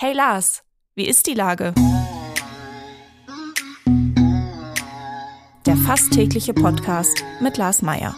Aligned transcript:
Hey 0.00 0.12
Lars, 0.12 0.62
wie 0.94 1.08
ist 1.08 1.26
die 1.26 1.34
Lage? 1.34 1.74
Der 5.66 5.76
fast 5.76 6.12
tägliche 6.12 6.54
Podcast 6.54 7.24
mit 7.40 7.56
Lars 7.56 7.82
Meier. 7.82 8.14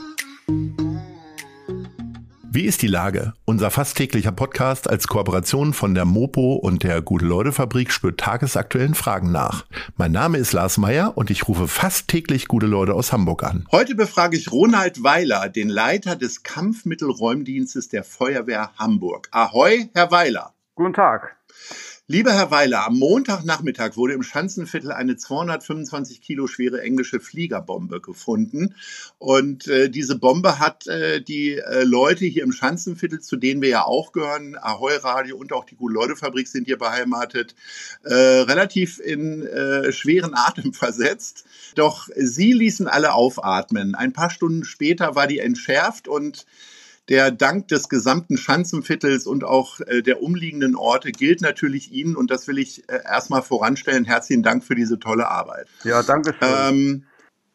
Wie 2.53 2.67
ist 2.67 2.83
die 2.83 2.87
Lage? 2.87 3.33
Unser 3.47 3.71
fast 3.71 3.97
täglicher 3.97 4.31
Podcast 4.31 4.91
als 4.91 5.09
Kooperation 5.09 5.73
von 5.73 5.95
der 5.95 6.05
Mopo 6.05 6.53
und 6.57 6.83
der 6.83 7.01
Gute-Leute-Fabrik 7.01 7.93
spürt 7.93 8.21
tagesaktuellen 8.21 8.95
Fragen 8.95 9.33
nach. 9.33 9.65
Mein 9.97 10.13
Name 10.13 10.37
ist 10.37 10.53
Lars 10.53 10.77
Meyer 10.77 11.17
und 11.17 11.31
ich 11.31 11.49
rufe 11.49 11.67
fast 11.67 12.09
täglich 12.09 12.47
gute 12.47 12.67
Leute 12.67 12.93
aus 12.93 13.11
Hamburg 13.11 13.43
an. 13.43 13.67
Heute 13.73 13.95
befrage 13.95 14.37
ich 14.37 14.53
Ronald 14.53 15.03
Weiler, 15.03 15.49
den 15.49 15.71
Leiter 15.71 16.15
des 16.15 16.43
Kampfmittelräumdienstes 16.43 17.89
der 17.89 18.05
Feuerwehr 18.05 18.71
Hamburg. 18.77 19.29
Ahoi, 19.31 19.89
Herr 19.95 20.11
Weiler. 20.11 20.53
Guten 20.75 20.93
Tag. 20.93 21.40
Lieber 22.13 22.33
Herr 22.33 22.51
Weiler, 22.51 22.87
am 22.87 22.99
Montagnachmittag 22.99 23.97
wurde 23.97 24.15
im 24.15 24.25
Schanzenviertel 24.25 24.91
eine 24.91 25.17
225 25.17 26.21
Kilo 26.21 26.49
schwere 26.49 26.83
englische 26.83 27.21
Fliegerbombe 27.21 28.01
gefunden. 28.01 28.75
Und 29.19 29.69
äh, 29.69 29.89
diese 29.89 30.19
Bombe 30.19 30.59
hat 30.59 30.89
äh, 30.89 31.23
die 31.23 31.53
äh, 31.53 31.85
Leute 31.85 32.25
hier 32.25 32.43
im 32.43 32.51
Schanzenviertel, 32.51 33.21
zu 33.21 33.37
denen 33.37 33.63
wir 33.63 33.69
ja 33.69 33.85
auch 33.85 34.11
gehören, 34.11 34.57
Ahoi 34.61 34.97
Radio 34.97 35.37
und 35.37 35.53
auch 35.53 35.65
die 35.65 35.77
Gute-Leute-Fabrik 35.77 36.49
sind 36.49 36.65
hier 36.65 36.79
beheimatet, 36.79 37.55
äh, 38.03 38.13
relativ 38.13 38.99
in 38.99 39.47
äh, 39.47 39.93
schweren 39.93 40.35
Atem 40.35 40.73
versetzt. 40.75 41.45
Doch 41.77 42.09
sie 42.17 42.53
ließen 42.53 42.89
alle 42.89 43.15
aufatmen. 43.15 43.95
Ein 43.95 44.13
paar 44.13 44.31
Stunden 44.31 44.65
später 44.65 45.15
war 45.15 45.29
die 45.29 45.39
entschärft 45.39 46.09
und 46.09 46.45
der 47.11 47.33
Dank 47.33 47.67
des 47.69 47.89
gesamten 47.89 48.37
Schanzenviertels 48.37 49.27
und 49.27 49.45
auch 49.45 49.81
äh, 49.81 50.01
der 50.01 50.23
umliegenden 50.23 50.77
Orte 50.77 51.11
gilt 51.11 51.43
natürlich 51.43 51.93
Ihnen 51.93 52.17
und 52.17 52.31
das 52.31 52.47
will 52.47 52.59
ich 52.59 52.89
äh, 52.89 53.01
erstmal 53.05 53.43
voranstellen. 53.43 54.05
Herzlichen 54.05 54.45
Dank 54.45 54.65
für 54.65 54.77
diese 54.77 54.99
tolle 55.01 55.29
Arbeit. 55.29 55.67
Ja, 55.83 56.03
danke 56.03 56.33
schön. 56.33 56.49
Ähm, 56.69 57.05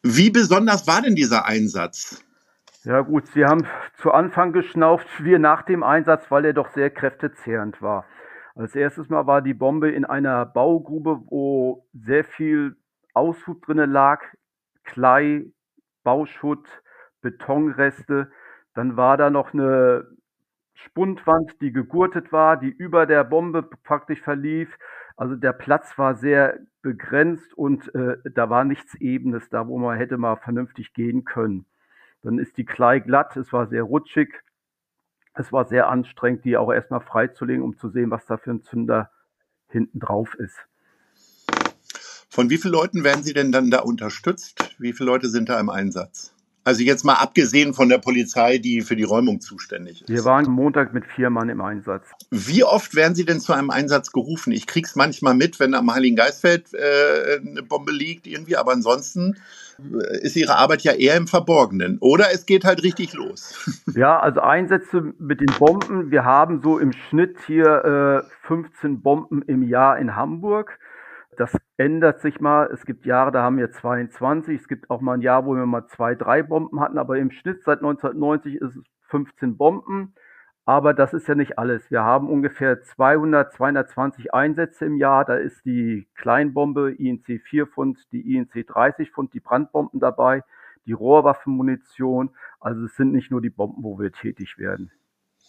wie 0.02 0.30
besonders 0.30 0.86
war 0.86 1.00
denn 1.00 1.16
dieser 1.16 1.46
Einsatz? 1.46 2.22
Ja 2.84 3.00
gut, 3.00 3.26
Sie 3.28 3.44
haben 3.44 3.66
zu 4.00 4.12
Anfang 4.12 4.52
geschnauft, 4.52 5.06
wir 5.18 5.38
nach 5.38 5.62
dem 5.62 5.82
Einsatz, 5.82 6.30
weil 6.30 6.44
er 6.44 6.52
doch 6.52 6.70
sehr 6.74 6.90
kräftezehrend 6.90 7.82
war. 7.82 8.04
Als 8.54 8.74
erstes 8.74 9.08
Mal 9.08 9.26
war 9.26 9.42
die 9.42 9.54
Bombe 9.54 9.90
in 9.90 10.04
einer 10.04 10.46
Baugrube, 10.46 11.22
wo 11.26 11.88
sehr 11.92 12.24
viel 12.24 12.76
Aushub 13.14 13.64
drinne 13.64 13.86
lag, 13.86 14.20
Klei, 14.84 15.46
Bauschutt, 16.04 16.66
Betonreste. 17.22 18.30
Dann 18.76 18.98
war 18.98 19.16
da 19.16 19.30
noch 19.30 19.54
eine 19.54 20.06
Spundwand, 20.74 21.60
die 21.62 21.72
gegurtet 21.72 22.30
war, 22.30 22.58
die 22.58 22.68
über 22.68 23.06
der 23.06 23.24
Bombe 23.24 23.62
praktisch 23.62 24.20
verlief. 24.20 24.68
Also 25.16 25.34
der 25.34 25.54
Platz 25.54 25.96
war 25.96 26.14
sehr 26.14 26.58
begrenzt 26.82 27.54
und 27.54 27.92
äh, 27.94 28.18
da 28.34 28.50
war 28.50 28.64
nichts 28.64 28.94
Ebenes 28.96 29.48
da, 29.48 29.66
wo 29.66 29.78
man 29.78 29.96
hätte 29.96 30.18
mal 30.18 30.36
vernünftig 30.36 30.92
gehen 30.92 31.24
können. 31.24 31.64
Dann 32.22 32.38
ist 32.38 32.58
die 32.58 32.66
Klei 32.66 32.98
glatt, 32.98 33.34
es 33.38 33.50
war 33.50 33.66
sehr 33.66 33.82
rutschig. 33.82 34.34
Es 35.32 35.52
war 35.52 35.64
sehr 35.64 35.88
anstrengend, 35.88 36.44
die 36.44 36.58
auch 36.58 36.70
erstmal 36.70 37.00
freizulegen, 37.00 37.62
um 37.62 37.78
zu 37.78 37.88
sehen, 37.88 38.10
was 38.10 38.26
da 38.26 38.36
für 38.36 38.50
ein 38.50 38.62
Zünder 38.62 39.10
hinten 39.68 40.00
drauf 40.00 40.34
ist. 40.34 40.58
Von 42.28 42.50
wie 42.50 42.58
vielen 42.58 42.74
Leuten 42.74 43.04
werden 43.04 43.22
Sie 43.22 43.32
denn 43.32 43.52
dann 43.52 43.70
da 43.70 43.80
unterstützt? 43.80 44.76
Wie 44.78 44.92
viele 44.92 45.10
Leute 45.10 45.30
sind 45.30 45.48
da 45.48 45.58
im 45.58 45.70
Einsatz? 45.70 46.35
Also 46.66 46.82
jetzt 46.82 47.04
mal 47.04 47.14
abgesehen 47.14 47.74
von 47.74 47.88
der 47.88 47.98
Polizei, 47.98 48.58
die 48.58 48.80
für 48.80 48.96
die 48.96 49.04
Räumung 49.04 49.40
zuständig 49.40 50.02
ist. 50.02 50.08
Wir 50.08 50.24
waren 50.24 50.50
Montag 50.50 50.92
mit 50.92 51.06
vier 51.06 51.30
Mann 51.30 51.48
im 51.48 51.60
Einsatz. 51.60 52.08
Wie 52.32 52.64
oft 52.64 52.96
werden 52.96 53.14
Sie 53.14 53.24
denn 53.24 53.38
zu 53.38 53.52
einem 53.52 53.70
Einsatz 53.70 54.10
gerufen? 54.10 54.50
Ich 54.50 54.66
krieg's 54.66 54.96
manchmal 54.96 55.34
mit, 55.34 55.60
wenn 55.60 55.74
am 55.74 55.94
Heiligen 55.94 56.16
Geistfeld 56.16 56.74
äh, 56.74 57.38
eine 57.38 57.62
Bombe 57.62 57.92
liegt 57.92 58.26
irgendwie, 58.26 58.56
aber 58.56 58.72
ansonsten 58.72 59.36
äh, 59.78 60.18
ist 60.22 60.34
Ihre 60.34 60.56
Arbeit 60.56 60.82
ja 60.82 60.90
eher 60.90 61.16
im 61.16 61.28
Verborgenen. 61.28 61.98
Oder 62.00 62.32
es 62.34 62.46
geht 62.46 62.64
halt 62.64 62.82
richtig 62.82 63.12
los. 63.12 63.54
Ja, 63.94 64.18
also 64.18 64.40
Einsätze 64.40 65.14
mit 65.20 65.40
den 65.40 65.54
Bomben. 65.60 66.10
Wir 66.10 66.24
haben 66.24 66.60
so 66.62 66.80
im 66.80 66.92
Schnitt 66.92 67.36
hier 67.46 68.24
äh, 68.24 68.46
15 68.48 69.02
Bomben 69.02 69.42
im 69.42 69.62
Jahr 69.62 69.98
in 69.98 70.16
Hamburg. 70.16 70.80
Das 71.36 71.56
ändert 71.76 72.20
sich 72.20 72.40
mal. 72.40 72.70
Es 72.72 72.84
gibt 72.86 73.04
Jahre, 73.04 73.30
da 73.30 73.42
haben 73.42 73.58
wir 73.58 73.70
22. 73.70 74.60
Es 74.60 74.68
gibt 74.68 74.90
auch 74.90 75.00
mal 75.00 75.14
ein 75.14 75.20
Jahr, 75.20 75.44
wo 75.44 75.54
wir 75.54 75.66
mal 75.66 75.86
zwei, 75.86 76.14
drei 76.14 76.42
Bomben 76.42 76.80
hatten. 76.80 76.98
Aber 76.98 77.18
im 77.18 77.30
Schnitt 77.30 77.62
seit 77.62 77.78
1990 77.78 78.56
ist 78.56 78.76
es 78.76 78.82
15 79.08 79.56
Bomben. 79.56 80.14
Aber 80.64 80.94
das 80.94 81.12
ist 81.14 81.28
ja 81.28 81.34
nicht 81.34 81.58
alles. 81.58 81.90
Wir 81.90 82.02
haben 82.02 82.28
ungefähr 82.28 82.82
200, 82.82 83.52
220 83.52 84.34
Einsätze 84.34 84.84
im 84.84 84.96
Jahr. 84.96 85.24
Da 85.24 85.36
ist 85.36 85.64
die 85.64 86.08
Kleinbombe 86.16 86.92
INC 86.92 87.40
4 87.44 87.66
Pfund, 87.68 87.98
die 88.10 88.34
INC 88.34 88.66
30 88.66 89.12
Pfund, 89.12 89.32
die 89.32 89.40
Brandbomben 89.40 90.00
dabei, 90.00 90.42
die 90.86 90.92
Rohrwaffenmunition. 90.92 92.30
Also 92.58 92.84
es 92.84 92.96
sind 92.96 93.12
nicht 93.12 93.30
nur 93.30 93.40
die 93.40 93.50
Bomben, 93.50 93.84
wo 93.84 93.98
wir 93.98 94.10
tätig 94.10 94.58
werden. 94.58 94.90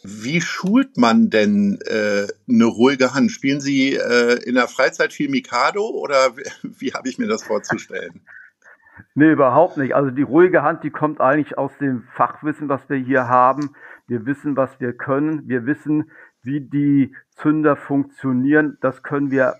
Wie 0.03 0.41
schult 0.41 0.97
man 0.97 1.30
denn 1.30 1.80
äh, 1.85 2.28
eine 2.47 2.66
ruhige 2.66 3.13
Hand? 3.13 3.31
Spielen 3.31 3.62
Sie 3.62 3.96
äh, 3.96 4.44
in 4.46 4.56
der 4.56 4.68
Freizeit 4.68 5.12
viel 5.12 5.30
Mikado 5.30 5.85
oder 5.85 6.38
wie, 6.38 6.44
wie 6.80 6.94
habe 6.94 7.09
ich 7.09 7.18
mir 7.18 7.28
das 7.28 7.44
vorzustellen? 7.44 8.22
Nee, 9.13 9.31
überhaupt 9.31 9.78
nicht. 9.78 9.94
Also 9.96 10.09
die 10.09 10.24
ruhige 10.24 10.63
Hand, 10.63 10.84
die 10.84 10.90
kommt 10.90 11.22
eigentlich 11.22 11.56
aus 11.58 11.72
dem 11.80 12.03
Fachwissen, 12.16 12.68
was 12.68 12.90
wir 12.90 12.97
hier 12.97 13.28
haben. 13.28 13.75
Wir 14.08 14.25
wissen, 14.25 14.58
was 14.58 14.80
wir 14.80 14.94
können. 14.94 15.47
Wir 15.47 15.68
wissen, 15.68 16.09
wie 16.41 16.62
die 16.62 17.16
Zünder 17.35 17.75
funktionieren. 17.75 18.78
Das 18.81 19.03
können 19.03 19.29
wir, 19.29 19.56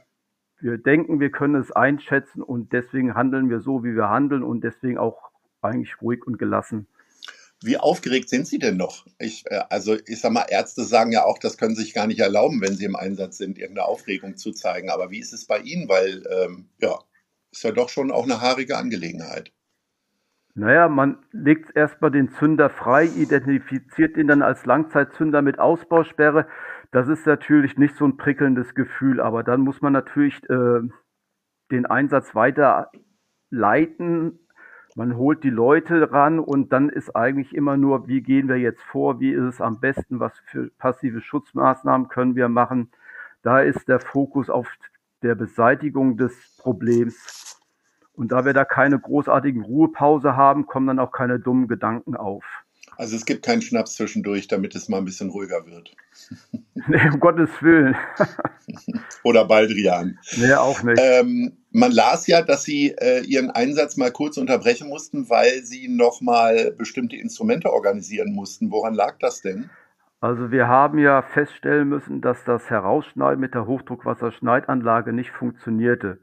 wir 0.59 0.78
denken, 0.78 1.19
wir 1.19 1.30
können 1.30 1.56
es 1.56 1.72
einschätzen 1.72 2.42
und 2.42 2.74
deswegen 2.74 3.14
handeln 3.14 3.50
wir 3.50 3.59
so, 3.59 3.84
wie 3.84 3.96
wir 3.96 4.09
handeln 4.09 4.44
und 4.44 4.64
deswegen 4.64 4.98
auch 4.98 5.30
eigentlich 5.62 6.02
ruhig 6.02 6.25
und 6.25 6.40
gelassen. 6.40 6.88
Wie 7.63 7.78
aufgeregt 7.78 8.29
sind 8.29 8.47
Sie 8.47 8.59
denn 8.59 8.78
noch? 8.78 9.06
Ich, 9.18 9.45
äh, 9.47 9.62
also 9.69 9.95
ich 10.06 10.22
sag 10.22 10.31
mal, 10.31 10.45
Ärzte 10.50 10.84
sagen 10.84 11.12
ja 11.12 11.23
auch, 11.23 11.40
das 11.40 11.57
können 11.57 11.75
Sie 11.75 11.84
sich 11.84 11.94
gar 11.94 12.07
nicht 12.07 12.19
erlauben, 12.19 12.62
wenn 12.62 12.75
Sie 12.75 12.85
im 12.85 12.95
Einsatz 12.95 13.38
sind, 13.38 13.57
irgendeine 13.57 13.88
Aufregung 13.88 14.38
zu 14.38 14.51
zeigen. 14.51 14.90
Aber 14.90 15.09
wie 15.09 15.19
ist 15.19 15.34
es 15.34 15.45
bei 15.45 15.59
Ihnen? 15.59 15.90
Weil 15.90 16.23
ähm, 16.29 16.69
ja, 16.79 17.00
ist 17.51 17.63
ja 17.63 17.72
doch 17.72 17.90
schon 17.90 18.12
auch 18.12 18.23
eine 18.23 18.41
haarige 18.41 18.78
Angelegenheit. 18.78 19.51
Naja, 20.53 20.88
man 20.88 21.19
legt 21.31 21.75
erstmal 21.75 22.09
den 22.09 22.31
Zünder 22.31 22.69
frei, 22.69 23.06
identifiziert 23.06 24.18
ihn 24.18 24.28
dann 24.28 24.41
als 24.41 24.66
Langzeitzünder 24.66 25.44
mit 25.44 25.59
Ausbausperre. 25.59 26.47
Das 26.91 27.07
ist 27.07 27.28
natürlich 27.28 27.78
nicht 27.78 27.95
so 27.95 28.06
ein 28.06 28.18
prickelndes 28.18 28.74
Gefühl, 28.74 29.22
aber 29.22 29.44
dann 29.44 29.62
muss 29.62 29.81
man 29.81 29.94
natürlich 29.94 30.41
äh, 30.50 30.79
den 31.72 31.85
Einsatz 31.85 32.34
weiter 32.34 32.91
leiten, 33.51 34.47
man 34.97 35.16
holt 35.16 35.44
die 35.44 35.52
Leute 35.52 36.12
ran 36.12 36.40
und 36.40 36.74
dann 36.74 36.90
ist 36.90 37.16
eigentlich 37.16 37.53
immer 37.53 37.78
nur, 37.78 38.08
wie 38.08 38.22
gehen 38.22 38.50
wir 38.50 38.58
jetzt 38.58 38.81
vor, 38.81 39.19
wie 39.19 39.31
ist 39.31 39.44
es 39.44 39.62
am 39.62 39.80
besten, 39.80 40.19
was 40.19 40.34
für 40.47 40.72
passive 40.80 41.22
Schutzmaßnahmen 41.22 42.08
können 42.08 42.35
wir 42.35 42.50
machen. 42.50 42.90
Da 43.44 43.62
ist 43.62 43.88
der 43.88 44.00
Fokus 44.00 44.50
auf 44.50 44.68
der 45.22 45.36
Beseitigung 45.36 46.18
des 46.18 46.34
Problems. 46.57 47.59
Und 48.13 48.31
da 48.31 48.44
wir 48.44 48.53
da 48.53 48.66
keine 48.66 48.97
großartigen 48.97 49.62
Ruhepause 49.62 50.36
haben, 50.36 50.66
kommen 50.66 50.88
dann 50.88 51.00
auch 51.00 51.12
keine 51.12 51.40
dummen 51.40 51.68
Gedanken 51.68 52.16
auf. 52.16 52.44
Also 52.97 53.16
es 53.16 53.25
gibt 53.25 53.46
keinen 53.46 53.62
Schnaps 53.62 53.94
zwischendurch, 53.94 54.47
damit 54.47 54.74
es 54.74 54.90
mal 54.90 54.97
ein 54.97 55.06
bisschen 55.06 55.30
ruhiger 55.30 55.66
wird. 55.68 55.96
Nee, 56.90 57.09
um 57.12 57.19
Gottes 57.19 57.50
Willen. 57.62 57.96
Oder 59.24 59.46
Baldrian. 59.46 60.18
Nee, 60.38 60.53
auch 60.53 60.84
nicht. 60.84 61.02
Ähm, 61.02 61.57
man 61.77 61.91
las 61.91 62.27
ja, 62.27 62.41
dass 62.41 62.63
Sie 62.63 62.95
äh, 62.97 63.21
Ihren 63.21 63.51
Einsatz 63.51 63.97
mal 63.97 64.11
kurz 64.11 64.38
unterbrechen 64.38 64.89
mussten, 64.89 65.29
weil 65.29 65.63
Sie 65.63 65.88
nochmal 65.88 66.71
bestimmte 66.71 67.15
Instrumente 67.15 67.71
organisieren 67.71 68.33
mussten. 68.33 68.71
Woran 68.71 68.95
lag 68.95 69.17
das 69.19 69.41
denn? 69.41 69.69
Also 70.19 70.51
wir 70.51 70.67
haben 70.67 70.97
ja 70.97 71.21
feststellen 71.21 71.88
müssen, 71.88 72.21
dass 72.21 72.43
das 72.43 72.69
Herausschneiden 72.71 73.39
mit 73.39 73.53
der 73.53 73.67
Hochdruckwasserschneidanlage 73.67 75.13
nicht 75.13 75.29
funktionierte. 75.29 76.19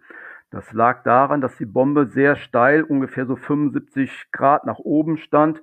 Das 0.50 0.72
lag 0.72 1.04
daran, 1.04 1.40
dass 1.40 1.56
die 1.56 1.66
Bombe 1.66 2.06
sehr 2.06 2.34
steil, 2.34 2.82
ungefähr 2.82 3.26
so 3.26 3.36
75 3.36 4.32
Grad 4.32 4.66
nach 4.66 4.78
oben 4.78 5.18
stand 5.18 5.62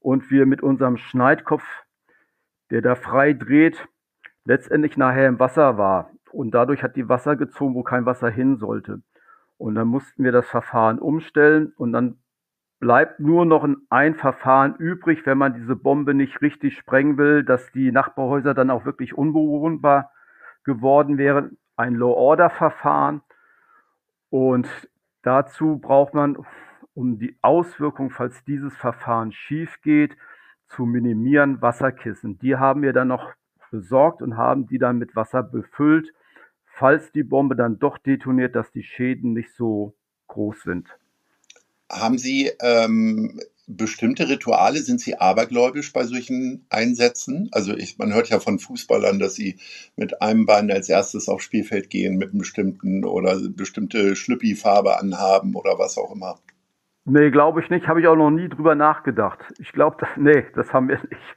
und 0.00 0.30
wir 0.30 0.44
mit 0.44 0.62
unserem 0.62 0.98
Schneidkopf, 0.98 1.64
der 2.70 2.82
da 2.82 2.94
frei 2.94 3.32
dreht, 3.32 3.88
letztendlich 4.44 4.98
nachher 4.98 5.28
im 5.28 5.38
Wasser 5.38 5.78
war. 5.78 6.10
Und 6.30 6.50
dadurch 6.50 6.82
hat 6.82 6.96
die 6.96 7.08
Wasser 7.08 7.36
gezogen, 7.36 7.74
wo 7.74 7.82
kein 7.82 8.04
Wasser 8.04 8.28
hin 8.28 8.58
sollte. 8.58 9.00
Und 9.64 9.76
dann 9.76 9.88
mussten 9.88 10.24
wir 10.24 10.30
das 10.30 10.46
Verfahren 10.46 10.98
umstellen 10.98 11.72
und 11.78 11.94
dann 11.94 12.18
bleibt 12.80 13.18
nur 13.18 13.46
noch 13.46 13.66
ein 13.88 14.14
Verfahren 14.14 14.74
übrig, 14.76 15.24
wenn 15.24 15.38
man 15.38 15.54
diese 15.54 15.74
Bombe 15.74 16.12
nicht 16.12 16.42
richtig 16.42 16.76
sprengen 16.76 17.16
will, 17.16 17.44
dass 17.44 17.72
die 17.72 17.90
Nachbarhäuser 17.90 18.52
dann 18.52 18.68
auch 18.68 18.84
wirklich 18.84 19.16
unbewohnbar 19.16 20.10
geworden 20.64 21.16
wären. 21.16 21.56
Ein 21.76 21.94
Low-Order-Verfahren. 21.94 23.22
Und 24.28 24.68
dazu 25.22 25.78
braucht 25.78 26.12
man 26.12 26.36
um 26.92 27.18
die 27.18 27.38
Auswirkung, 27.40 28.10
falls 28.10 28.44
dieses 28.44 28.76
Verfahren 28.76 29.32
schief 29.32 29.80
geht, 29.80 30.14
zu 30.68 30.84
minimieren, 30.84 31.62
Wasserkissen. 31.62 32.38
Die 32.38 32.56
haben 32.56 32.82
wir 32.82 32.92
dann 32.92 33.08
noch 33.08 33.32
besorgt 33.70 34.20
und 34.20 34.36
haben 34.36 34.66
die 34.66 34.76
dann 34.76 34.98
mit 34.98 35.16
Wasser 35.16 35.42
befüllt. 35.42 36.12
Falls 36.78 37.12
die 37.12 37.22
Bombe 37.22 37.56
dann 37.56 37.78
doch 37.78 37.98
detoniert, 37.98 38.54
dass 38.54 38.70
die 38.72 38.82
Schäden 38.82 39.32
nicht 39.32 39.54
so 39.56 39.94
groß 40.28 40.62
sind. 40.62 40.88
Haben 41.90 42.18
Sie 42.18 42.50
ähm, 42.60 43.40
bestimmte 43.66 44.28
Rituale? 44.28 44.78
Sind 44.78 45.00
Sie 45.00 45.16
abergläubisch 45.16 45.92
bei 45.92 46.04
solchen 46.04 46.66
Einsätzen? 46.70 47.48
Also 47.52 47.74
ich, 47.74 47.98
man 47.98 48.12
hört 48.12 48.28
ja 48.28 48.40
von 48.40 48.58
Fußballern, 48.58 49.18
dass 49.18 49.34
sie 49.34 49.58
mit 49.96 50.20
einem 50.22 50.46
Bein 50.46 50.70
als 50.70 50.88
erstes 50.88 51.28
aufs 51.28 51.44
Spielfeld 51.44 51.90
gehen 51.90 52.16
mit 52.16 52.30
einem 52.30 52.38
bestimmten 52.38 53.04
oder 53.04 53.38
bestimmte 53.50 54.16
Schlüppi-Farbe 54.16 54.98
anhaben 54.98 55.54
oder 55.54 55.78
was 55.78 55.98
auch 55.98 56.12
immer. 56.14 56.38
Nee, 57.04 57.30
glaube 57.30 57.60
ich 57.60 57.70
nicht. 57.70 57.86
Habe 57.86 58.00
ich 58.00 58.06
auch 58.06 58.16
noch 58.16 58.30
nie 58.30 58.48
drüber 58.48 58.74
nachgedacht. 58.74 59.40
Ich 59.58 59.72
glaube, 59.72 60.06
nee, 60.16 60.44
das 60.54 60.72
haben 60.72 60.88
wir 60.88 60.98
nicht. 61.10 61.36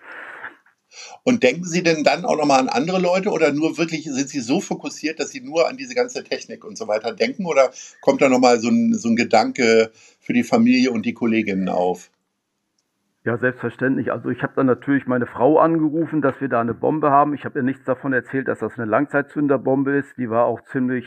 Und 1.24 1.44
denken 1.44 1.66
Sie 1.66 1.84
denn 1.84 2.04
dann 2.04 2.26
auch 2.26 2.38
nochmal 2.38 2.60
an 2.60 2.70
andere 2.70 3.00
Leute 3.00 3.30
oder 3.30 3.52
nur 3.52 3.78
wirklich 3.78 4.06
sind 4.06 4.30
Sie 4.30 4.40
so 4.40 4.62
fokussiert, 4.62 5.20
dass 5.20 5.32
Sie 5.32 5.42
nur 5.42 5.68
an 5.68 5.78
diese 5.78 5.96
ganze 5.96 6.24
Technik 6.24 6.64
und 6.64 6.78
so 6.78 6.88
weiter 6.88 7.14
denken 7.14 7.46
oder 7.46 7.72
kommt 8.02 8.22
da 8.22 8.30
nochmal 8.30 8.60
so 8.60 8.70
ein, 8.70 8.94
so 8.94 9.10
ein 9.10 9.16
Gedanke 9.16 9.92
für 10.20 10.34
die 10.34 10.44
Familie 10.44 10.92
und 10.92 11.06
die 11.06 11.14
Kolleginnen 11.14 11.70
auf? 11.70 12.10
Ja, 13.28 13.38
selbstverständlich. 13.38 14.14
Also 14.14 14.30
ich 14.30 14.42
habe 14.42 14.54
dann 14.56 14.68
natürlich 14.68 15.06
meine 15.06 15.26
Frau 15.26 15.60
angerufen, 15.60 16.22
dass 16.22 16.40
wir 16.40 16.48
da 16.48 16.62
eine 16.62 16.74
Bombe 16.74 17.12
haben. 17.12 17.34
Ich 17.34 17.44
habe 17.44 17.60
ihr 17.60 17.64
nichts 17.64 17.84
davon 17.84 18.14
erzählt, 18.14 18.48
dass 18.48 18.60
das 18.60 18.78
eine 18.78 18.86
Langzeitzünderbombe 18.86 19.98
ist. 19.98 20.18
Die 20.18 20.30
war 20.30 20.46
auch 20.46 20.62
ziemlich 20.72 21.06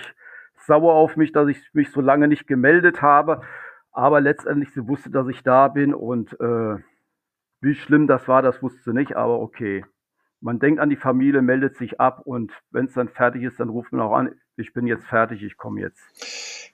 sauer 0.66 0.92
auf 0.92 1.16
mich, 1.16 1.32
dass 1.32 1.48
ich 1.48 1.56
mich 1.72 1.90
so 1.90 2.02
lange 2.02 2.28
nicht 2.28 2.46
gemeldet 2.46 3.00
habe. 3.00 3.40
Aber 3.90 4.20
letztendlich, 4.20 4.68
sie 4.74 4.86
wusste, 4.86 5.08
dass 5.08 5.28
ich 5.28 5.42
da 5.42 5.68
bin 5.68 5.94
und 5.94 6.38
äh, 6.40 6.76
wie 7.60 7.74
schlimm 7.74 8.06
das 8.06 8.28
war, 8.28 8.42
das 8.42 8.62
wusste 8.62 8.92
nicht, 8.94 9.16
aber 9.16 9.40
okay. 9.40 9.84
Man 10.40 10.58
denkt 10.58 10.80
an 10.80 10.88
die 10.88 10.96
Familie, 10.96 11.42
meldet 11.42 11.76
sich 11.76 12.00
ab 12.00 12.22
und 12.24 12.52
wenn 12.70 12.86
es 12.86 12.94
dann 12.94 13.08
fertig 13.08 13.42
ist, 13.42 13.60
dann 13.60 13.68
ruft 13.68 13.92
man 13.92 14.00
auch 14.00 14.14
an, 14.14 14.34
ich 14.56 14.72
bin 14.72 14.86
jetzt 14.86 15.06
fertig, 15.06 15.42
ich 15.42 15.56
komme 15.56 15.80
jetzt. 15.80 16.00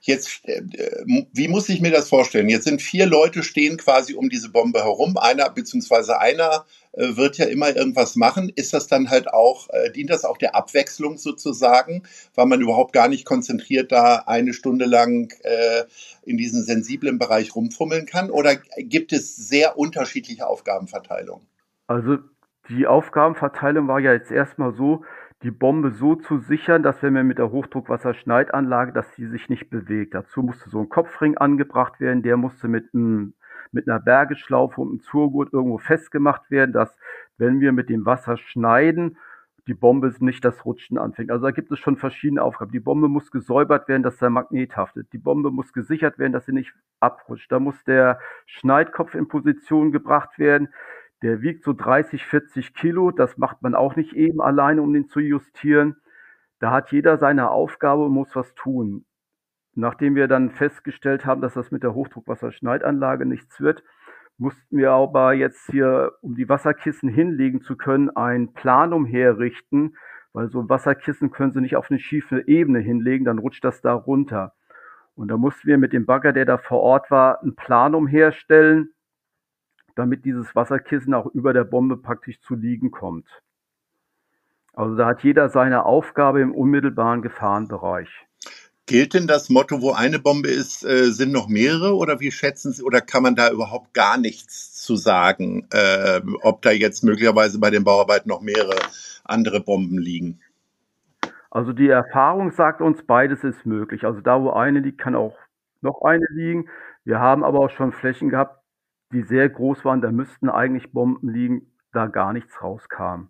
Jetzt, 0.01 0.47
äh, 0.47 0.61
wie 1.05 1.47
muss 1.47 1.69
ich 1.69 1.81
mir 1.81 1.91
das 1.91 2.09
vorstellen? 2.09 2.49
Jetzt 2.49 2.65
sind 2.65 2.81
vier 2.81 3.05
Leute 3.05 3.43
stehen 3.43 3.77
quasi 3.77 4.13
um 4.13 4.29
diese 4.29 4.49
Bombe 4.49 4.83
herum. 4.83 5.17
Einer 5.17 5.49
beziehungsweise 5.49 6.19
einer 6.19 6.65
äh, 6.93 7.15
wird 7.15 7.37
ja 7.37 7.45
immer 7.45 7.75
irgendwas 7.75 8.15
machen. 8.15 8.51
Ist 8.55 8.73
das 8.73 8.87
dann 8.87 9.09
halt 9.09 9.31
auch, 9.31 9.69
äh, 9.69 9.91
dient 9.91 10.09
das 10.09 10.25
auch 10.25 10.37
der 10.37 10.55
Abwechslung 10.55 11.17
sozusagen, 11.17 12.03
weil 12.35 12.45
man 12.45 12.61
überhaupt 12.61 12.93
gar 12.93 13.07
nicht 13.07 13.25
konzentriert 13.25 13.91
da 13.91 14.23
eine 14.25 14.53
Stunde 14.53 14.85
lang 14.85 15.33
in 16.23 16.37
diesem 16.37 16.63
sensiblen 16.63 17.17
Bereich 17.17 17.55
rumfummeln 17.55 18.05
kann? 18.05 18.29
Oder 18.29 18.55
gibt 18.55 19.13
es 19.13 19.35
sehr 19.35 19.77
unterschiedliche 19.77 20.47
Aufgabenverteilungen? 20.47 21.47
Also 21.87 22.17
die 22.69 22.85
Aufgabenverteilung 22.85 23.87
war 23.87 23.99
ja 23.99 24.13
jetzt 24.13 24.31
erstmal 24.31 24.73
so, 24.73 25.03
die 25.43 25.51
Bombe 25.51 25.91
so 25.91 26.15
zu 26.15 26.39
sichern, 26.39 26.81
dass 26.83 27.03
wenn 27.03 27.13
wir 27.13 27.23
mit 27.23 27.37
der 27.37 27.51
Hochdruckwasserschneidanlage, 27.51 28.91
dass 28.91 29.13
sie 29.15 29.27
sich 29.27 29.49
nicht 29.49 29.69
bewegt. 29.69 30.13
Dazu 30.15 30.41
musste 30.41 30.69
so 30.69 30.79
ein 30.79 30.89
Kopfring 30.89 31.37
angebracht 31.37 31.99
werden, 31.99 32.23
der 32.23 32.37
musste 32.37 32.67
mit, 32.67 32.93
einem, 32.93 33.33
mit 33.71 33.87
einer 33.87 33.99
Bergeschlaufe 33.99 34.81
und 34.81 34.89
einem 34.89 34.99
Zurgurt 35.01 35.53
irgendwo 35.53 35.77
festgemacht 35.77 36.49
werden, 36.49 36.73
dass 36.73 36.97
wenn 37.37 37.59
wir 37.59 37.71
mit 37.71 37.89
dem 37.89 38.05
Wasser 38.05 38.37
schneiden, 38.37 39.17
die 39.67 39.73
Bombe 39.73 40.13
nicht 40.19 40.43
das 40.45 40.65
Rutschen 40.65 40.97
anfängt. 40.97 41.29
Also 41.29 41.45
da 41.45 41.51
gibt 41.51 41.71
es 41.71 41.79
schon 41.79 41.97
verschiedene 41.97 42.41
Aufgaben. 42.41 42.71
Die 42.71 42.79
Bombe 42.79 43.09
muss 43.09 43.31
gesäubert 43.31 43.87
werden, 43.87 44.01
dass 44.01 44.17
der 44.17 44.29
Magnet 44.29 44.77
haftet. 44.77 45.11
Die 45.11 45.17
Bombe 45.17 45.51
muss 45.51 45.73
gesichert 45.73 46.17
werden, 46.17 46.31
dass 46.31 46.45
sie 46.45 46.53
nicht 46.53 46.73
abrutscht. 47.01 47.51
Da 47.51 47.59
muss 47.59 47.83
der 47.83 48.19
Schneidkopf 48.45 49.13
in 49.13 49.27
Position 49.27 49.91
gebracht 49.91 50.39
werden. 50.39 50.69
Der 51.21 51.41
wiegt 51.41 51.63
so 51.63 51.73
30, 51.73 52.25
40 52.25 52.73
Kilo. 52.73 53.11
Das 53.11 53.37
macht 53.37 53.61
man 53.61 53.75
auch 53.75 53.95
nicht 53.95 54.13
eben 54.13 54.41
alleine, 54.41 54.81
um 54.81 54.93
den 54.93 55.07
zu 55.07 55.19
justieren. 55.19 55.95
Da 56.59 56.71
hat 56.71 56.91
jeder 56.91 57.17
seine 57.17 57.49
Aufgabe 57.49 58.05
und 58.05 58.13
muss 58.13 58.35
was 58.35 58.53
tun. 58.55 59.05
Nachdem 59.75 60.15
wir 60.15 60.27
dann 60.27 60.51
festgestellt 60.51 61.25
haben, 61.25 61.41
dass 61.41 61.53
das 61.53 61.69
mit 61.71 61.83
der 61.83 61.93
Hochdruckwasserschneidanlage 61.93 63.25
nichts 63.25 63.61
wird, 63.61 63.83
mussten 64.37 64.77
wir 64.77 64.91
aber 64.91 65.33
jetzt 65.33 65.69
hier, 65.69 66.13
um 66.21 66.35
die 66.35 66.49
Wasserkissen 66.49 67.09
hinlegen 67.09 67.61
zu 67.61 67.75
können, 67.75 68.09
ein 68.09 68.53
Planum 68.53 69.05
herrichten, 69.05 69.95
weil 70.33 70.49
so 70.49 70.59
ein 70.61 70.69
Wasserkissen 70.69 71.31
können 71.31 71.51
Sie 71.51 71.61
nicht 71.61 71.75
auf 71.75 71.89
eine 71.89 71.99
schiefe 71.99 72.47
Ebene 72.47 72.79
hinlegen, 72.79 73.25
dann 73.25 73.39
rutscht 73.39 73.63
das 73.63 73.81
da 73.81 73.93
runter. 73.93 74.53
Und 75.15 75.29
da 75.29 75.37
mussten 75.37 75.67
wir 75.67 75.79
mit 75.79 75.93
dem 75.93 76.05
Bagger, 76.05 76.33
der 76.33 76.45
da 76.45 76.59
vor 76.59 76.81
Ort 76.81 77.09
war, 77.09 77.41
ein 77.43 77.55
Planum 77.55 78.05
herstellen, 78.05 78.91
damit 79.97 80.25
dieses 80.25 80.55
Wasserkissen 80.55 81.13
auch 81.13 81.25
über 81.27 81.53
der 81.53 81.63
Bombe 81.63 81.97
praktisch 81.97 82.39
zu 82.41 82.55
liegen 82.55 82.91
kommt. 82.91 83.27
Also 84.73 84.95
da 84.95 85.07
hat 85.07 85.23
jeder 85.23 85.49
seine 85.49 85.85
Aufgabe 85.85 86.41
im 86.41 86.53
unmittelbaren 86.53 87.21
Gefahrenbereich. 87.21 88.09
Gilt 88.85 89.15
denn 89.15 89.27
das 89.27 89.49
Motto, 89.49 89.81
wo 89.81 89.91
eine 89.91 90.19
Bombe 90.19 90.49
ist, 90.49 90.85
äh, 90.85 91.11
sind 91.11 91.33
noch 91.33 91.49
mehrere 91.49 91.95
oder 91.95 92.19
wie 92.21 92.31
schätzen 92.31 92.71
Sie, 92.71 92.83
oder 92.83 93.01
kann 93.01 93.23
man 93.23 93.35
da 93.35 93.51
überhaupt 93.51 93.93
gar 93.93 94.17
nichts 94.17 94.75
zu 94.75 94.95
sagen, 94.95 95.67
äh, 95.71 96.21
ob 96.41 96.61
da 96.61 96.71
jetzt 96.71 97.03
möglicherweise 97.03 97.59
bei 97.59 97.69
den 97.69 97.83
Bauarbeiten 97.83 98.29
noch 98.29 98.41
mehrere 98.41 98.77
andere 99.25 99.59
Bomben 99.59 99.97
liegen? 99.97 100.39
Also 101.49 101.73
die 101.73 101.89
Erfahrung 101.89 102.51
sagt 102.51 102.81
uns, 102.81 103.03
beides 103.03 103.43
ist 103.43 103.65
möglich. 103.65 104.05
Also 104.05 104.21
da, 104.21 104.41
wo 104.41 104.51
eine 104.51 104.79
liegt, 104.79 104.99
kann 104.99 105.15
auch 105.15 105.35
noch 105.81 106.03
eine 106.03 106.27
liegen. 106.29 106.69
Wir 107.03 107.19
haben 107.19 107.43
aber 107.43 107.59
auch 107.59 107.71
schon 107.71 107.91
Flächen 107.91 108.29
gehabt, 108.29 108.61
die 109.11 109.23
sehr 109.23 109.49
groß 109.49 109.85
waren, 109.85 110.01
da 110.01 110.11
müssten 110.11 110.49
eigentlich 110.49 110.91
Bomben 110.91 111.29
liegen, 111.29 111.73
da 111.91 112.07
gar 112.07 112.33
nichts 112.33 112.61
rauskam. 112.61 113.29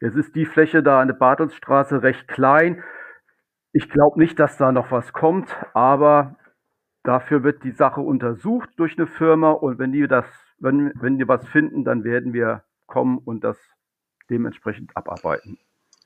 Jetzt 0.00 0.16
ist 0.16 0.34
die 0.36 0.46
Fläche 0.46 0.82
da 0.82 1.00
an 1.00 1.08
der 1.08 1.14
Bartelsstraße 1.14 2.02
recht 2.02 2.28
klein. 2.28 2.82
Ich 3.72 3.90
glaube 3.90 4.18
nicht, 4.18 4.38
dass 4.38 4.56
da 4.56 4.72
noch 4.72 4.92
was 4.92 5.12
kommt, 5.12 5.54
aber 5.74 6.36
dafür 7.02 7.42
wird 7.42 7.64
die 7.64 7.72
Sache 7.72 8.00
untersucht 8.00 8.70
durch 8.76 8.96
eine 8.96 9.06
Firma 9.06 9.50
und 9.50 9.78
wenn 9.78 9.92
die 9.92 10.06
das, 10.06 10.26
wenn, 10.58 10.92
wenn 10.94 11.18
die 11.18 11.26
was 11.26 11.46
finden, 11.48 11.84
dann 11.84 12.04
werden 12.04 12.32
wir 12.32 12.64
kommen 12.86 13.18
und 13.18 13.44
das 13.44 13.58
dementsprechend 14.30 14.96
abarbeiten 14.96 15.58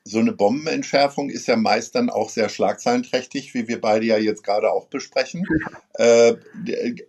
so 0.05 0.19
eine 0.19 0.33
Bombenentschärfung 0.33 1.29
ist 1.29 1.47
ja 1.47 1.55
meist 1.55 1.95
dann 1.95 2.09
auch 2.09 2.29
sehr 2.29 2.49
schlagzeilenträchtig, 2.49 3.53
wie 3.53 3.67
wir 3.67 3.79
beide 3.79 4.05
ja 4.05 4.17
jetzt 4.17 4.43
gerade 4.43 4.71
auch 4.71 4.87
besprechen. 4.87 5.45
Äh, 5.93 6.35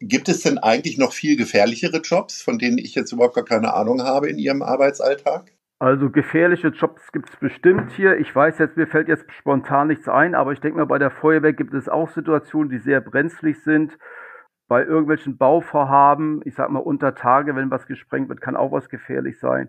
gibt 0.01 0.29
es 0.29 0.43
denn 0.43 0.59
eigentlich 0.59 0.99
noch 0.99 1.13
viel 1.13 1.37
gefährlichere 1.37 1.99
Jobs, 1.99 2.41
von 2.41 2.59
denen 2.59 2.79
ich 2.79 2.95
jetzt 2.95 3.13
überhaupt 3.13 3.35
gar 3.35 3.45
keine 3.45 3.75
Ahnung 3.75 4.03
habe 4.03 4.29
in 4.29 4.39
Ihrem 4.39 4.63
Arbeitsalltag? 4.63 5.51
Also 5.81 6.09
gefährliche 6.09 6.69
Jobs 6.69 7.11
gibt 7.13 7.31
es 7.31 7.37
bestimmt 7.37 7.91
hier. 7.93 8.17
Ich 8.19 8.35
weiß 8.35 8.59
jetzt, 8.59 8.77
mir 8.77 8.87
fällt 8.87 9.09
jetzt 9.09 9.25
spontan 9.33 9.89
nichts 9.89 10.09
ein, 10.09 10.35
aber 10.35 10.53
ich 10.53 10.61
denke 10.61 10.79
mal, 10.79 10.87
bei 10.87 10.99
der 10.99 11.11
Feuerwehr 11.11 11.53
gibt 11.53 11.75
es 11.75 11.89
auch 11.89 12.09
Situationen, 12.11 12.71
die 12.71 12.79
sehr 12.79 13.01
brenzlig 13.01 13.63
sind. 13.63 13.99
Bei 14.69 14.85
irgendwelchen 14.85 15.37
Bauvorhaben, 15.37 16.41
ich 16.45 16.55
sag 16.55 16.71
mal 16.71 16.79
unter 16.79 17.15
Tage, 17.15 17.57
wenn 17.57 17.71
was 17.71 17.87
gesprengt 17.87 18.29
wird, 18.29 18.41
kann 18.41 18.57
auch 18.57 18.73
was 18.73 18.89
gefährlich 18.89 19.39
sein. 19.41 19.69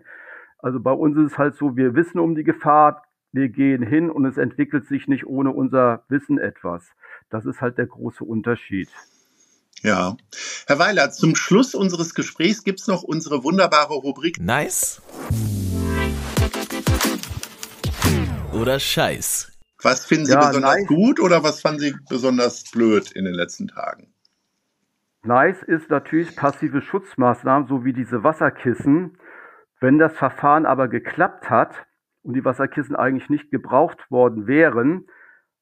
Also 0.58 0.80
bei 0.80 0.92
uns 0.92 1.16
ist 1.18 1.32
es 1.32 1.38
halt 1.38 1.54
so, 1.54 1.76
wir 1.76 1.94
wissen 1.94 2.18
um 2.18 2.34
die 2.34 2.44
Gefahr, 2.44 3.05
wir 3.36 3.50
gehen 3.50 3.82
hin 3.82 4.10
und 4.10 4.24
es 4.24 4.38
entwickelt 4.38 4.88
sich 4.88 5.06
nicht 5.06 5.26
ohne 5.26 5.50
unser 5.50 6.04
Wissen 6.08 6.38
etwas. 6.38 6.82
Das 7.30 7.44
ist 7.44 7.60
halt 7.60 7.78
der 7.78 7.86
große 7.86 8.24
Unterschied. 8.24 8.88
Ja. 9.82 10.16
Herr 10.66 10.78
Weiler, 10.78 11.10
zum 11.10 11.36
Schluss 11.36 11.74
unseres 11.74 12.14
Gesprächs 12.14 12.64
gibt 12.64 12.80
es 12.80 12.86
noch 12.86 13.02
unsere 13.02 13.44
wunderbare 13.44 13.94
Rubrik. 13.94 14.40
Nice. 14.40 15.02
Oder 18.52 18.80
Scheiß. 18.80 19.52
Was 19.82 20.06
finden 20.06 20.26
Sie 20.26 20.32
ja, 20.32 20.48
besonders 20.48 20.76
nice. 20.76 20.86
gut 20.86 21.20
oder 21.20 21.44
was 21.44 21.60
fanden 21.60 21.80
Sie 21.80 21.94
besonders 22.08 22.64
blöd 22.70 23.12
in 23.12 23.26
den 23.26 23.34
letzten 23.34 23.68
Tagen? 23.68 24.14
Nice 25.22 25.62
ist 25.62 25.90
natürlich 25.90 26.34
passive 26.34 26.80
Schutzmaßnahmen, 26.80 27.68
so 27.68 27.84
wie 27.84 27.92
diese 27.92 28.24
Wasserkissen. 28.24 29.18
Wenn 29.78 29.98
das 29.98 30.14
Verfahren 30.14 30.64
aber 30.64 30.88
geklappt 30.88 31.50
hat, 31.50 31.86
und 32.26 32.34
die 32.34 32.44
Wasserkissen 32.44 32.96
eigentlich 32.96 33.30
nicht 33.30 33.50
gebraucht 33.52 34.10
worden 34.10 34.48
wären, 34.48 35.06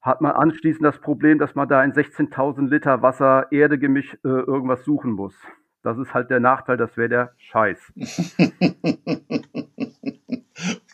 hat 0.00 0.22
man 0.22 0.32
anschließend 0.32 0.84
das 0.84 0.98
Problem, 0.98 1.38
dass 1.38 1.54
man 1.54 1.68
da 1.68 1.84
in 1.84 1.92
16.000 1.92 2.68
Liter 2.68 3.02
Wasser-Erde-Gemisch 3.02 4.14
äh, 4.24 4.28
irgendwas 4.28 4.82
suchen 4.84 5.12
muss. 5.12 5.34
Das 5.82 5.98
ist 5.98 6.14
halt 6.14 6.30
der 6.30 6.40
Nachteil, 6.40 6.78
das 6.78 6.96
wäre 6.96 7.08
der 7.10 7.34
Scheiß. 7.36 7.78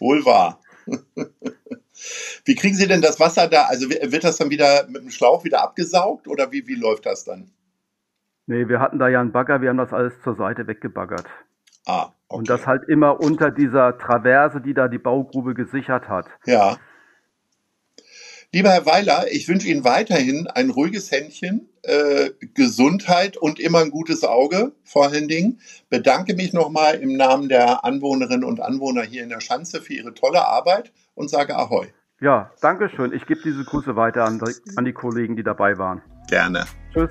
Wohl 0.01 0.25
wahr. 0.25 0.61
Wie 2.45 2.57
kriegen 2.57 2.75
Sie 2.75 2.89
denn 2.89 3.01
das 3.01 3.21
Wasser 3.21 3.47
da? 3.47 3.67
Also 3.69 3.89
wird 3.89 4.25
das 4.25 4.39
dann 4.39 4.51
wieder 4.51 4.87
mit 4.89 5.03
dem 5.03 5.11
Schlauch 5.11 5.45
wieder 5.45 5.63
abgesaugt 5.63 6.27
oder 6.27 6.51
wie, 6.51 6.67
wie 6.67 6.75
läuft 6.75 7.07
das 7.07 7.25
dann? 7.25 7.53
Nee, 8.47 8.69
wir 8.69 8.81
hatten 8.81 8.99
da 8.99 9.07
ja 9.09 9.21
einen 9.21 9.31
Bagger, 9.31 9.63
wir 9.63 9.69
haben 9.69 9.77
das 9.77 9.93
alles 9.93 10.21
zur 10.23 10.35
Seite 10.35 10.67
weggebaggert. 10.67 11.27
Ah, 11.87 12.13
okay. 12.29 12.39
Und 12.39 12.51
das 12.51 12.67
halt 12.67 12.89
immer 12.89 13.21
unter 13.21 13.51
dieser 13.51 13.99
Traverse, 13.99 14.61
die 14.61 14.75
da 14.75 14.89
die 14.89 14.99
Baugrube 14.99 15.55
gesichert 15.55 16.09
hat. 16.09 16.27
Ja. 16.45 16.77
Lieber 18.53 18.71
Herr 18.71 18.85
Weiler, 18.85 19.27
ich 19.31 19.47
wünsche 19.47 19.69
Ihnen 19.69 19.85
weiterhin 19.85 20.49
ein 20.49 20.71
ruhiges 20.71 21.13
Händchen, 21.13 21.69
äh, 21.83 22.31
Gesundheit 22.55 23.37
und 23.37 23.61
immer 23.61 23.79
ein 23.79 23.91
gutes 23.91 24.25
Auge, 24.25 24.73
vor 24.83 25.07
allen 25.07 25.29
Dingen. 25.29 25.61
Bedanke 25.89 26.35
mich 26.35 26.53
nochmal 26.53 26.97
im 26.97 27.17
Namen 27.17 27.49
der 27.49 27.85
Anwohnerinnen 27.85 28.45
und 28.45 28.61
Anwohner 28.61 29.03
hier 29.03 29.23
in 29.23 29.29
der 29.29 29.41
Schanze 29.41 29.81
für 29.81 29.95
Ihre 29.95 30.15
tolle 30.15 30.47
Arbeit 30.47 30.93
und 31.15 31.31
sage 31.31 31.57
Ahoi. 31.57 31.87
Ja, 32.21 32.51
danke 32.61 32.91
schön. 32.91 33.13
Ich 33.13 33.25
gebe 33.25 33.41
diese 33.43 33.65
Grüße 33.65 33.95
weiter 33.95 34.25
an 34.25 34.41
die, 34.41 34.77
an 34.77 34.85
die 34.85 34.93
Kollegen, 34.93 35.37
die 35.37 35.45
dabei 35.45 35.79
waren. 35.79 36.03
Gerne. 36.29 36.67
Tschüss. 36.93 37.11